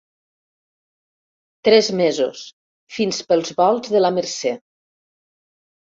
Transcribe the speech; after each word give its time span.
Tres 1.69 1.89
mesos, 2.01 2.43
fins 2.97 3.23
pels 3.33 3.55
volts 3.63 3.95
de 3.97 4.05
la 4.05 4.15
Mercè. 4.17 4.59